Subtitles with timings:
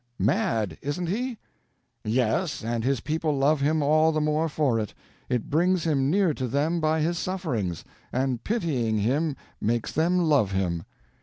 [0.17, 1.37] Mad, isn't he?"
[2.03, 4.95] "Yes, and his people love him all the more for it.
[5.29, 10.53] It brings him near to them by his sufferings; and pitying him makes them love
[10.53, 10.85] him."